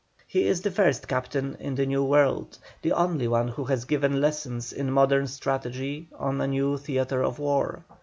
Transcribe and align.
He 0.25 0.47
is 0.47 0.61
the 0.63 0.71
first 0.71 1.07
captain 1.07 1.55
in 1.59 1.75
the 1.75 1.85
New 1.85 2.03
World, 2.03 2.57
the 2.81 2.91
only 2.91 3.27
one 3.27 3.49
who 3.49 3.65
has 3.65 3.85
given 3.85 4.19
lessons 4.19 4.73
in 4.73 4.89
modern 4.91 5.27
strategy 5.27 6.07
on 6.17 6.41
a 6.41 6.47
new 6.47 6.79
theatre 6.79 7.21
of 7.23 7.37
war. 7.37 7.83